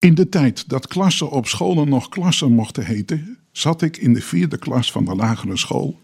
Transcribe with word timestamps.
In 0.00 0.14
de 0.14 0.28
tijd 0.28 0.68
dat 0.68 0.86
klassen 0.86 1.30
op 1.30 1.46
scholen 1.46 1.88
nog 1.88 2.08
klassen 2.08 2.52
mochten 2.52 2.84
heten, 2.84 3.38
zat 3.52 3.82
ik 3.82 3.96
in 3.96 4.12
de 4.14 4.20
vierde 4.20 4.58
klas 4.58 4.92
van 4.92 5.04
de 5.04 5.14
lagere 5.14 5.56
school 5.56 6.00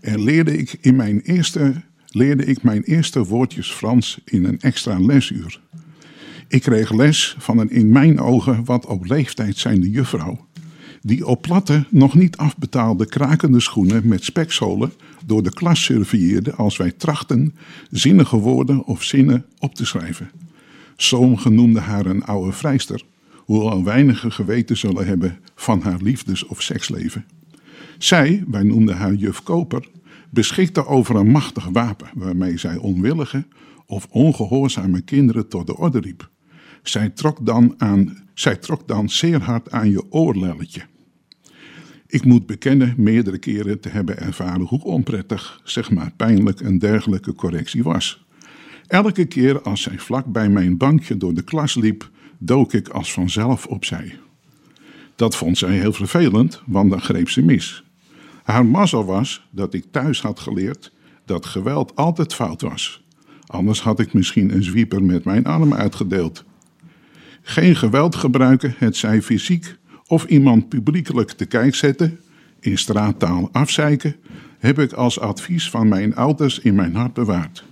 en 0.00 0.22
leerde 0.22 0.58
ik, 0.58 0.78
in 0.80 0.96
mijn 0.96 1.20
eerste, 1.20 1.82
leerde 2.06 2.44
ik 2.44 2.62
mijn 2.62 2.82
eerste 2.82 3.24
woordjes 3.24 3.70
Frans 3.70 4.18
in 4.24 4.44
een 4.44 4.60
extra 4.60 4.98
lesuur. 4.98 5.60
Ik 6.48 6.62
kreeg 6.62 6.92
les 6.92 7.36
van 7.38 7.58
een 7.58 7.70
in 7.70 7.92
mijn 7.92 8.20
ogen 8.20 8.64
wat 8.64 8.86
op 8.86 9.04
leeftijd 9.04 9.56
zijnde 9.56 9.90
juffrouw, 9.90 10.46
die 11.02 11.26
op 11.26 11.42
platte, 11.42 11.84
nog 11.90 12.14
niet 12.14 12.36
afbetaalde 12.36 13.06
krakende 13.06 13.60
schoenen 13.60 14.08
met 14.08 14.24
spekzolen 14.24 14.92
door 15.26 15.42
de 15.42 15.52
klas 15.52 15.84
surveilleerde 15.84 16.54
als 16.54 16.76
wij 16.76 16.90
trachten 16.90 17.54
zinnige 17.90 18.36
woorden 18.36 18.84
of 18.84 19.02
zinnen 19.02 19.44
op 19.58 19.74
te 19.74 19.86
schrijven. 19.86 20.30
Sommigen 20.96 21.54
noemden 21.54 21.82
haar 21.82 22.06
een 22.06 22.24
oude 22.24 22.52
vrijster, 22.52 23.04
hoewel 23.44 23.84
weinigen 23.84 24.32
geweten 24.32 24.76
zullen 24.76 25.06
hebben 25.06 25.38
van 25.54 25.80
haar 25.80 26.02
liefdes- 26.02 26.46
of 26.46 26.62
seksleven. 26.62 27.24
Zij, 27.98 28.44
wij 28.48 28.62
noemden 28.62 28.96
haar 28.96 29.14
juf 29.14 29.42
Koper, 29.42 29.88
beschikte 30.30 30.86
over 30.86 31.16
een 31.16 31.30
machtig 31.30 31.64
wapen 31.64 32.08
waarmee 32.14 32.58
zij 32.58 32.76
onwillige 32.76 33.46
of 33.86 34.06
ongehoorzame 34.10 35.00
kinderen 35.00 35.48
tot 35.48 35.66
de 35.66 35.76
orde 35.76 36.00
riep. 36.00 36.30
Zij 36.82 37.10
trok 37.10 37.46
dan, 37.46 37.74
aan, 37.78 38.28
zij 38.34 38.56
trok 38.56 38.88
dan 38.88 39.08
zeer 39.08 39.42
hard 39.42 39.70
aan 39.70 39.90
je 39.90 40.12
oorlelletje. 40.12 40.82
Ik 42.06 42.24
moet 42.24 42.46
bekennen 42.46 42.94
meerdere 42.96 43.38
keren 43.38 43.80
te 43.80 43.88
hebben 43.88 44.18
ervaren 44.18 44.66
hoe 44.66 44.84
onprettig, 44.84 45.60
zeg 45.64 45.90
maar 45.90 46.12
pijnlijk, 46.16 46.60
een 46.60 46.78
dergelijke 46.78 47.34
correctie 47.34 47.82
was. 47.82 48.26
Elke 48.86 49.24
keer 49.24 49.62
als 49.62 49.82
zij 49.82 49.98
vlak 49.98 50.26
bij 50.26 50.48
mijn 50.48 50.76
bankje 50.76 51.16
door 51.16 51.34
de 51.34 51.42
klas 51.42 51.74
liep, 51.74 52.10
dook 52.38 52.72
ik 52.72 52.88
als 52.88 53.12
vanzelf 53.12 53.66
opzij. 53.66 54.18
Dat 55.16 55.36
vond 55.36 55.58
zij 55.58 55.78
heel 55.78 55.92
vervelend, 55.92 56.62
want 56.66 56.90
dan 56.90 57.00
greep 57.00 57.28
ze 57.28 57.42
mis. 57.42 57.84
Haar 58.42 58.66
mazzel 58.66 59.04
was 59.04 59.46
dat 59.50 59.74
ik 59.74 59.84
thuis 59.90 60.22
had 60.22 60.40
geleerd 60.40 60.92
dat 61.24 61.46
geweld 61.46 61.96
altijd 61.96 62.34
fout 62.34 62.60
was. 62.60 63.04
Anders 63.46 63.82
had 63.82 64.00
ik 64.00 64.12
misschien 64.12 64.54
een 64.54 64.62
zwieper 64.62 65.02
met 65.02 65.24
mijn 65.24 65.44
arm 65.44 65.74
uitgedeeld. 65.74 66.44
Geen 67.42 67.76
geweld 67.76 68.14
gebruiken, 68.14 68.74
het 68.78 68.96
zij 68.96 69.22
fysiek 69.22 69.76
of 70.06 70.24
iemand 70.24 70.68
publiekelijk 70.68 71.30
te 71.30 71.44
kijk 71.44 71.74
zetten, 71.74 72.20
in 72.60 72.78
straattaal 72.78 73.48
afzeiken, 73.52 74.16
heb 74.58 74.78
ik 74.78 74.92
als 74.92 75.20
advies 75.20 75.70
van 75.70 75.88
mijn 75.88 76.16
ouders 76.16 76.58
in 76.58 76.74
mijn 76.74 76.94
hart 76.94 77.12
bewaard. 77.12 77.64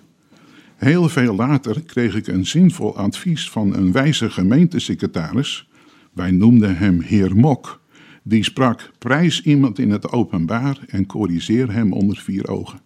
Heel 0.82 1.08
veel 1.08 1.34
later 1.34 1.82
kreeg 1.82 2.14
ik 2.14 2.26
een 2.26 2.46
zinvol 2.46 2.96
advies 2.96 3.50
van 3.50 3.74
een 3.74 3.92
wijze 3.92 4.30
gemeentesecretaris. 4.30 5.68
Wij 6.12 6.30
noemden 6.30 6.76
hem 6.76 7.00
heer 7.00 7.36
Mok. 7.36 7.82
Die 8.22 8.44
sprak: 8.44 8.90
prijs 8.98 9.42
iemand 9.42 9.78
in 9.78 9.90
het 9.90 10.12
openbaar 10.12 10.78
en 10.86 11.06
corrigeer 11.06 11.72
hem 11.72 11.92
onder 11.92 12.16
vier 12.16 12.48
ogen. 12.48 12.80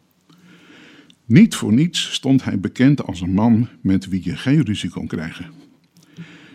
Niet 1.26 1.54
voor 1.54 1.72
niets 1.72 2.12
stond 2.12 2.44
hij 2.44 2.60
bekend 2.60 3.06
als 3.06 3.20
een 3.20 3.32
man 3.32 3.68
met 3.80 4.08
wie 4.08 4.24
je 4.24 4.36
geen 4.36 4.64
ruzie 4.64 4.90
kon 4.90 5.06
krijgen. 5.06 5.50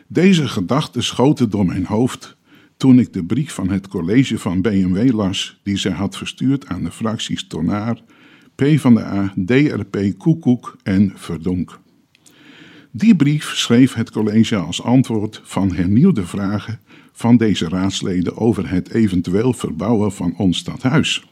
Deze 0.08 0.48
gedachten 0.48 1.04
schoten 1.04 1.50
door 1.50 1.66
mijn 1.66 1.86
hoofd 1.86 2.38
toen 2.78 3.00
ik 3.00 3.14
de 3.14 3.24
brief 3.24 3.54
van 3.54 3.70
het 3.70 3.88
college 3.88 4.38
van 4.38 4.62
BMW 4.62 5.14
las 5.14 5.60
die 5.64 5.78
zij 5.78 5.92
had 5.92 6.18
verstuurd 6.18 6.68
aan 6.68 6.84
de 6.84 6.92
fracties 6.92 7.48
Tonaar, 7.48 8.02
PvdA, 8.62 9.34
DRP, 9.46 10.18
Koekoek 10.18 10.78
en 10.84 11.12
Verdonk. 11.16 11.80
Die 12.92 13.16
brief 13.16 13.56
schreef 13.56 13.94
het 13.94 14.12
college 14.12 14.56
als 14.56 14.84
antwoord 14.84 15.42
van 15.44 15.74
hernieuwde 15.74 16.26
vragen 16.26 16.80
van 17.12 17.38
deze 17.38 17.70
raadsleden 17.70 18.38
over 18.38 18.70
het 18.70 18.92
eventueel 18.92 19.54
verbouwen 19.54 20.12
van 20.12 20.34
ons 20.38 20.58
stadhuis. 20.58 21.28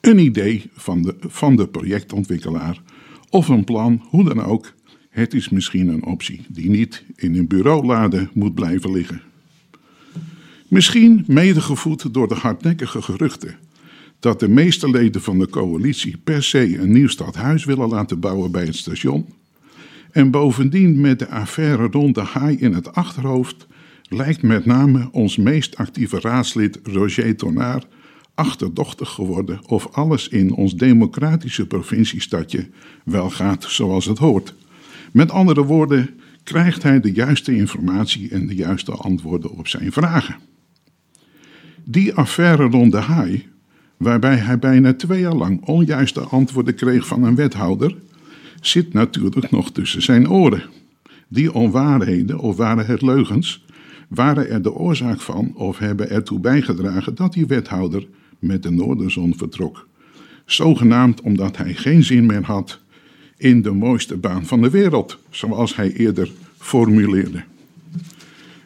Een 0.00 0.18
idee 0.18 0.70
van 0.74 1.02
de, 1.02 1.16
van 1.20 1.56
de 1.56 1.68
projectontwikkelaar 1.68 2.82
of 3.30 3.48
een 3.48 3.64
plan, 3.64 4.02
hoe 4.08 4.24
dan 4.24 4.42
ook, 4.42 4.72
het 5.10 5.34
is 5.34 5.48
misschien 5.48 5.88
een 5.88 6.04
optie 6.04 6.44
die 6.48 6.70
niet 6.70 7.04
in 7.16 7.36
een 7.36 7.46
bureaulade 7.46 8.28
moet 8.32 8.54
blijven 8.54 8.92
liggen. 8.92 9.22
Misschien 10.68 11.24
medegevoed 11.26 12.14
door 12.14 12.28
de 12.28 12.34
hardnekkige 12.34 13.02
geruchten 13.02 13.65
dat 14.20 14.40
de 14.40 14.48
meeste 14.48 14.90
leden 14.90 15.22
van 15.22 15.38
de 15.38 15.48
coalitie 15.48 16.16
per 16.16 16.42
se 16.42 16.78
een 16.78 16.92
nieuw 16.92 17.08
stadhuis 17.08 17.64
willen 17.64 17.88
laten 17.88 18.20
bouwen 18.20 18.50
bij 18.50 18.64
het 18.64 18.76
station. 18.76 19.26
En 20.10 20.30
bovendien 20.30 21.00
met 21.00 21.18
de 21.18 21.28
affaire 21.28 21.88
rond 21.90 22.14
de 22.14 22.20
haai 22.20 22.56
in 22.56 22.72
het 22.72 22.92
achterhoofd 22.92 23.66
lijkt 24.08 24.42
met 24.42 24.64
name 24.64 25.08
ons 25.12 25.36
meest 25.36 25.76
actieve 25.76 26.20
raadslid 26.20 26.80
Roger 26.82 27.36
Tonaar 27.36 27.82
achterdochtig 28.34 29.08
geworden 29.08 29.60
of 29.66 29.88
alles 29.92 30.28
in 30.28 30.54
ons 30.54 30.74
democratische 30.74 31.66
provinciestadje 31.66 32.68
wel 33.04 33.30
gaat 33.30 33.64
zoals 33.64 34.04
het 34.04 34.18
hoort. 34.18 34.54
Met 35.12 35.30
andere 35.30 35.64
woorden, 35.64 36.20
krijgt 36.42 36.82
hij 36.82 37.00
de 37.00 37.12
juiste 37.12 37.56
informatie 37.56 38.30
en 38.30 38.46
de 38.46 38.54
juiste 38.54 38.92
antwoorden 38.92 39.50
op 39.50 39.68
zijn 39.68 39.92
vragen. 39.92 40.36
Die 41.84 42.14
affaire 42.14 42.64
rond 42.64 42.92
de 42.92 42.98
haai, 42.98 43.48
waarbij 43.96 44.36
hij 44.36 44.58
bijna 44.58 44.94
twee 44.94 45.20
jaar 45.20 45.34
lang 45.34 45.64
onjuiste 45.64 46.20
antwoorden 46.20 46.74
kreeg 46.74 47.06
van 47.06 47.24
een 47.24 47.34
wethouder, 47.34 47.96
zit 48.60 48.92
natuurlijk 48.92 49.50
nog 49.50 49.72
tussen 49.72 50.02
zijn 50.02 50.30
oren. 50.30 50.62
Die 51.28 51.52
onwaarheden, 51.52 52.38
of 52.38 52.56
waren 52.56 52.86
het 52.86 53.02
leugens, 53.02 53.64
waren 54.08 54.50
er 54.50 54.62
de 54.62 54.72
oorzaak 54.72 55.20
van 55.20 55.52
of 55.54 55.78
hebben 55.78 56.10
ertoe 56.10 56.40
bijgedragen 56.40 57.14
dat 57.14 57.32
die 57.32 57.46
wethouder 57.46 58.06
met 58.38 58.62
de 58.62 58.70
Noorderzon 58.70 59.34
vertrok. 59.36 59.88
Zogenaamd 60.44 61.20
omdat 61.20 61.56
hij 61.56 61.74
geen 61.74 62.04
zin 62.04 62.26
meer 62.26 62.44
had 62.44 62.80
in 63.36 63.62
de 63.62 63.72
mooiste 63.72 64.16
baan 64.16 64.46
van 64.46 64.62
de 64.62 64.70
wereld, 64.70 65.18
zoals 65.30 65.76
hij 65.76 65.92
eerder 65.92 66.32
formuleerde. 66.58 67.42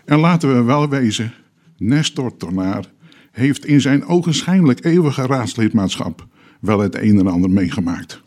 En 0.04 0.18
laten 0.18 0.56
we 0.56 0.62
wel 0.62 0.88
wezen, 0.88 1.32
Nestor 1.76 2.36
Tornaar 2.36 2.84
heeft 3.30 3.66
in 3.66 3.80
zijn 3.80 4.06
ogenschijnlijk 4.06 4.84
eeuwige 4.84 5.26
raadslidmaatschap 5.26 6.26
wel 6.60 6.78
het 6.78 6.96
een 6.96 7.18
en 7.18 7.26
ander 7.26 7.50
meegemaakt. 7.50 8.22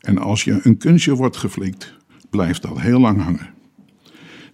En 0.00 0.18
als 0.18 0.44
je 0.44 0.60
een 0.62 0.76
kunstje 0.76 1.14
wordt 1.14 1.36
geflikt, 1.36 1.94
blijft 2.30 2.62
dat 2.62 2.80
heel 2.80 3.00
lang 3.00 3.22
hangen. 3.22 3.54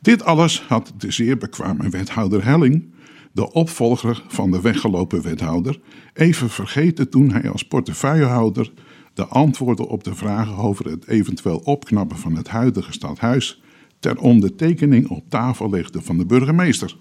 Dit 0.00 0.24
alles 0.24 0.62
had 0.62 0.92
de 0.96 1.10
zeer 1.10 1.38
bekwame 1.38 1.88
wethouder 1.88 2.44
Helling, 2.44 2.92
de 3.32 3.52
opvolger 3.52 4.24
van 4.28 4.50
de 4.50 4.60
weggelopen 4.60 5.22
wethouder, 5.22 5.80
even 6.14 6.50
vergeten 6.50 7.10
toen 7.10 7.30
hij 7.30 7.50
als 7.50 7.62
portefeuillehouder 7.62 8.72
de 9.14 9.26
antwoorden 9.26 9.88
op 9.88 10.04
de 10.04 10.14
vragen 10.14 10.56
over 10.56 10.90
het 10.90 11.06
eventueel 11.06 11.58
opknappen 11.58 12.18
van 12.18 12.36
het 12.36 12.48
huidige 12.48 12.92
stadhuis 12.92 13.62
ter 13.98 14.18
ondertekening 14.18 15.08
op 15.08 15.24
tafel 15.28 15.70
legde 15.70 16.02
van 16.02 16.18
de 16.18 16.26
burgemeester. 16.26 16.96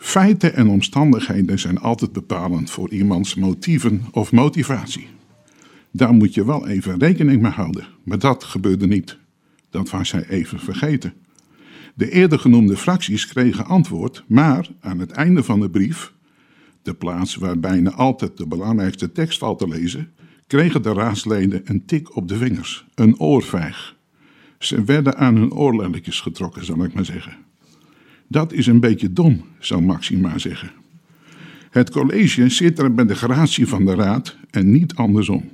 Feiten 0.00 0.54
en 0.54 0.68
omstandigheden 0.68 1.58
zijn 1.58 1.78
altijd 1.78 2.12
bepalend 2.12 2.70
voor 2.70 2.90
iemands 2.90 3.34
motieven 3.34 4.02
of 4.12 4.32
motivatie. 4.32 5.06
Daar 5.90 6.12
moet 6.12 6.34
je 6.34 6.44
wel 6.44 6.68
even 6.68 6.98
rekening 6.98 7.42
mee 7.42 7.50
houden, 7.50 7.86
maar 8.04 8.18
dat 8.18 8.44
gebeurde 8.44 8.86
niet. 8.86 9.18
Dat 9.70 9.90
was 9.90 10.12
hij 10.12 10.28
even 10.28 10.60
vergeten. 10.60 11.12
De 11.94 12.10
eerder 12.10 12.38
genoemde 12.38 12.76
fracties 12.76 13.26
kregen 13.26 13.64
antwoord, 13.64 14.24
maar 14.26 14.68
aan 14.80 14.98
het 14.98 15.10
einde 15.10 15.42
van 15.42 15.60
de 15.60 15.70
brief, 15.70 16.12
de 16.82 16.94
plaats 16.94 17.34
waar 17.34 17.58
bijna 17.58 17.90
altijd 17.90 18.36
de 18.36 18.46
belangrijkste 18.46 19.12
tekst 19.12 19.38
valt 19.38 19.58
te 19.58 19.68
lezen, 19.68 20.12
kregen 20.46 20.82
de 20.82 20.92
raadsleden 20.92 21.60
een 21.64 21.84
tik 21.84 22.16
op 22.16 22.28
de 22.28 22.36
vingers, 22.36 22.86
een 22.94 23.18
oorvijg. 23.18 23.96
Ze 24.58 24.84
werden 24.84 25.16
aan 25.16 25.36
hun 25.36 25.52
oorlelletjes 25.52 26.20
getrokken, 26.20 26.64
zal 26.64 26.84
ik 26.84 26.94
maar 26.94 27.04
zeggen. 27.04 27.48
Dat 28.32 28.52
is 28.52 28.66
een 28.66 28.80
beetje 28.80 29.12
dom, 29.12 29.42
zou 29.58 29.82
Maxima 29.82 30.38
zeggen. 30.38 30.70
Het 31.70 31.90
college 31.90 32.48
zit 32.48 32.78
er 32.78 32.94
bij 32.94 33.06
de 33.06 33.14
gratie 33.14 33.66
van 33.66 33.84
de 33.84 33.94
raad 33.94 34.36
en 34.50 34.70
niet 34.70 34.94
andersom. 34.94 35.48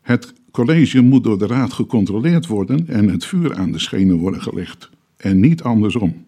Het 0.00 0.32
college 0.50 1.00
moet 1.00 1.24
door 1.24 1.38
de 1.38 1.46
raad 1.46 1.72
gecontroleerd 1.72 2.46
worden 2.46 2.88
en 2.88 3.08
het 3.08 3.24
vuur 3.24 3.54
aan 3.54 3.72
de 3.72 3.78
schenen 3.78 4.16
worden 4.16 4.42
gelegd, 4.42 4.90
en 5.16 5.40
niet 5.40 5.62
andersom. 5.62 6.24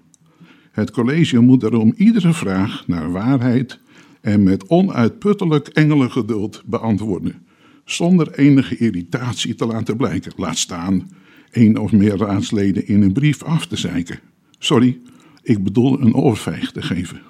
Het 0.71 0.91
college 0.91 1.41
moet 1.41 1.61
daarom 1.61 1.93
iedere 1.97 2.33
vraag 2.33 2.85
naar 2.87 3.11
waarheid 3.11 3.79
en 4.21 4.43
met 4.43 4.69
onuitputtelijk 4.69 5.69
engelengeduld 5.69 6.63
beantwoorden, 6.67 7.35
zonder 7.85 8.39
enige 8.39 8.77
irritatie 8.77 9.55
te 9.55 9.67
laten 9.67 9.97
blijken, 9.97 10.33
laat 10.37 10.59
staan 10.59 11.11
één 11.51 11.77
of 11.79 11.93
meer 11.93 12.17
raadsleden 12.17 12.87
in 12.87 13.03
een 13.03 13.13
brief 13.13 13.43
af 13.43 13.67
te 13.67 13.77
zeiken. 13.77 14.19
Sorry, 14.59 15.01
ik 15.43 15.65
bedoel 15.65 16.01
een 16.01 16.15
oorvijg 16.15 16.73
te 16.73 16.83
geven. 16.83 17.21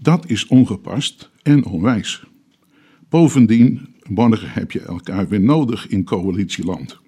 Dat 0.00 0.30
is 0.30 0.46
ongepast 0.46 1.30
en 1.42 1.64
onwijs. 1.64 2.24
Bovendien, 3.08 3.94
morgen 4.08 4.50
heb 4.50 4.72
je 4.72 4.80
elkaar 4.80 5.28
weer 5.28 5.40
nodig 5.40 5.88
in 5.88 6.04
coalitieland. 6.04 6.98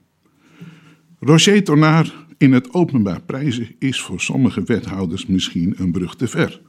Roger 1.20 1.64
Tornaar 1.64 2.26
In 2.38 2.52
het 2.52 2.74
openbaar 2.74 3.22
prijzen 3.22 3.74
is 3.78 4.00
voor 4.00 4.20
sommige 4.20 4.62
wethouders 4.62 5.26
misschien 5.26 5.74
een 5.76 5.92
brug 5.92 6.16
te 6.16 6.28
ver. 6.28 6.60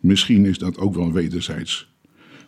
Misschien 0.00 0.44
is 0.44 0.58
dat 0.58 0.78
ook 0.78 0.94
wel 0.94 1.12
wederzijds. 1.12 1.92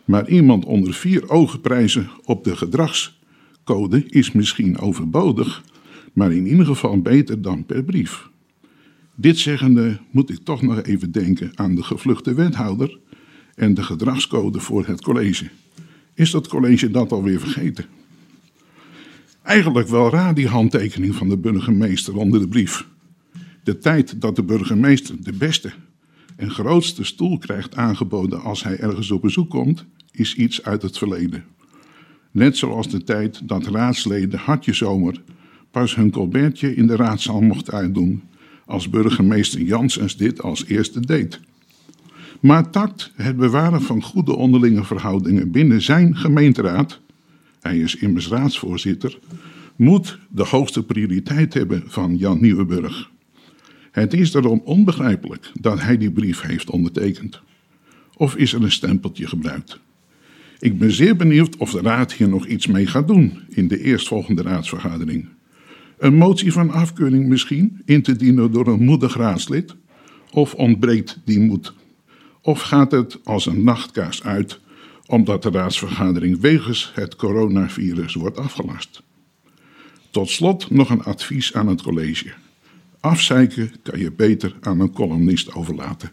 Maar 0.05 0.29
iemand 0.29 0.65
onder 0.65 0.93
vier 0.93 1.29
ogen 1.29 1.61
prijzen 1.61 2.09
op 2.23 2.43
de 2.43 2.55
gedragscode 2.55 4.05
is 4.07 4.31
misschien 4.31 4.77
overbodig, 4.77 5.63
maar 6.13 6.33
in 6.33 6.47
ieder 6.47 6.65
geval 6.65 7.01
beter 7.01 7.41
dan 7.41 7.65
per 7.65 7.83
brief. 7.83 8.29
Dit 9.19 9.37
zeggende 9.37 9.99
moet 10.11 10.29
ik 10.29 10.39
toch 10.43 10.61
nog 10.61 10.81
even 10.81 11.11
denken 11.11 11.51
aan 11.55 11.75
de 11.75 11.83
gevluchte 11.83 12.33
wethouder 12.33 12.99
en 13.55 13.73
de 13.73 13.83
gedragscode 13.83 14.59
voor 14.59 14.85
het 14.85 15.01
college. 15.01 15.49
Is 16.13 16.31
dat 16.31 16.47
college 16.47 16.91
dat 16.91 17.11
alweer 17.11 17.39
vergeten? 17.39 17.85
Eigenlijk 19.41 19.87
wel 19.87 20.09
raar 20.09 20.33
die 20.33 20.47
handtekening 20.47 21.15
van 21.15 21.29
de 21.29 21.37
burgemeester 21.37 22.15
onder 22.15 22.39
de 22.39 22.47
brief. 22.47 22.87
De 23.63 23.77
tijd 23.77 24.21
dat 24.21 24.35
de 24.35 24.43
burgemeester 24.43 25.15
de 25.23 25.33
beste 25.33 25.71
en 26.35 26.49
grootste 26.49 27.03
stoel 27.03 27.37
krijgt 27.37 27.75
aangeboden 27.75 28.41
als 28.41 28.63
hij 28.63 28.79
ergens 28.79 29.11
op 29.11 29.21
bezoek 29.21 29.49
komt, 29.49 29.85
is 30.11 30.35
iets 30.35 30.63
uit 30.63 30.81
het 30.81 30.97
verleden. 30.97 31.45
Net 32.31 32.57
zoals 32.57 32.89
de 32.89 33.03
tijd 33.03 33.47
dat 33.47 33.67
raadsleden 33.67 34.39
Hartje 34.39 34.73
Zomer 34.73 35.21
pas 35.71 35.95
hun 35.95 36.11
colbertje 36.11 36.75
in 36.75 36.87
de 36.87 36.95
raadzaal 36.95 37.41
mocht 37.41 37.71
uitdoen, 37.71 38.21
als 38.67 38.89
burgemeester 38.89 39.61
Janssens 39.61 40.17
dit 40.17 40.41
als 40.41 40.65
eerste 40.65 40.99
deed. 40.99 41.39
Maar 42.39 42.69
tact, 42.69 43.11
het 43.15 43.37
bewaren 43.37 43.81
van 43.81 44.01
goede 44.01 44.35
onderlinge 44.35 44.83
verhoudingen 44.83 45.51
binnen 45.51 45.81
zijn 45.81 46.15
gemeenteraad, 46.15 46.99
hij 47.61 47.77
is 47.77 47.95
immers 47.95 48.27
raadsvoorzitter, 48.27 49.19
moet 49.75 50.17
de 50.29 50.43
hoogste 50.43 50.83
prioriteit 50.83 51.53
hebben 51.53 51.83
van 51.85 52.17
Jan 52.17 52.41
Nieuwenburg. 52.41 53.11
Het 53.91 54.13
is 54.13 54.31
daarom 54.31 54.61
onbegrijpelijk 54.63 55.51
dat 55.59 55.81
hij 55.81 55.97
die 55.97 56.11
brief 56.11 56.41
heeft 56.41 56.69
ondertekend. 56.69 57.41
Of 58.15 58.35
is 58.35 58.53
er 58.53 58.63
een 58.63 58.71
stempeltje 58.71 59.27
gebruikt? 59.27 59.79
Ik 60.59 60.79
ben 60.79 60.91
zeer 60.91 61.15
benieuwd 61.15 61.57
of 61.57 61.71
de 61.71 61.81
Raad 61.81 62.13
hier 62.13 62.29
nog 62.29 62.45
iets 62.45 62.67
mee 62.67 62.87
gaat 62.87 63.07
doen 63.07 63.39
in 63.49 63.67
de 63.67 63.81
eerstvolgende 63.81 64.41
raadsvergadering. 64.41 65.27
Een 65.97 66.15
motie 66.15 66.51
van 66.51 66.71
afkeuring 66.71 67.27
misschien, 67.27 67.81
in 67.85 68.01
te 68.01 68.15
dienen 68.15 68.51
door 68.51 68.67
een 68.67 68.83
moedig 68.83 69.15
raadslid? 69.15 69.75
Of 70.31 70.53
ontbreekt 70.53 71.19
die 71.25 71.39
moed? 71.39 71.73
Of 72.41 72.61
gaat 72.61 72.91
het 72.91 73.19
als 73.23 73.45
een 73.45 73.63
nachtkaars 73.63 74.23
uit, 74.23 74.59
omdat 75.05 75.43
de 75.43 75.49
raadsvergadering 75.49 76.39
wegens 76.39 76.91
het 76.95 77.15
coronavirus 77.15 78.13
wordt 78.13 78.37
afgelast? 78.37 79.03
Tot 80.09 80.29
slot 80.29 80.69
nog 80.69 80.89
een 80.89 81.03
advies 81.03 81.53
aan 81.53 81.67
het 81.67 81.81
college. 81.81 82.33
Afzeiken 82.99 83.71
kan 83.83 83.99
je 83.99 84.11
beter 84.11 84.55
aan 84.61 84.79
een 84.79 84.91
columnist 84.91 85.53
overlaten. 85.53 86.11